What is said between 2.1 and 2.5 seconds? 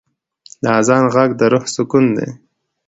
دی.